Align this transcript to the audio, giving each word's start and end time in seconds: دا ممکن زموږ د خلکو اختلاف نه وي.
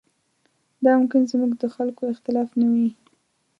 دا 0.83 0.91
ممکن 0.99 1.21
زموږ 1.31 1.51
د 1.57 1.63
خلکو 1.75 2.03
اختلاف 2.13 2.49
نه 2.59 2.67
وي. 2.73 2.89